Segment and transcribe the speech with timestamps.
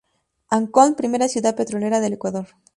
[0.49, 2.47] Ancón, primera ciudad petrolera del Ecuador.